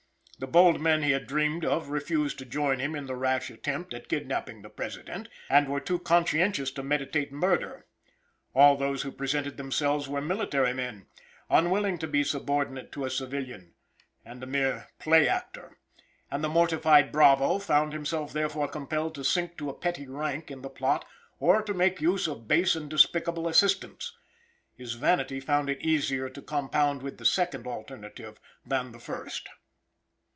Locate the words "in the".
2.95-3.15, 20.49-20.71